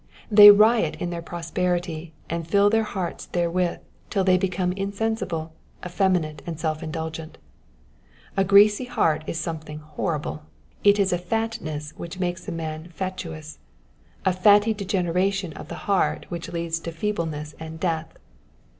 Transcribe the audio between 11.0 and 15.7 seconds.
a fatness which makes a man fatuous, a fatty degeneration of